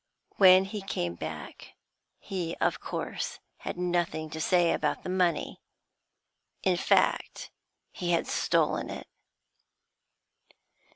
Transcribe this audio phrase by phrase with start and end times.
[0.37, 1.75] When he came back
[2.27, 5.61] hoof course had nothing to say about the money;
[6.63, 7.51] in fact,
[7.91, 9.05] he had stolen it.'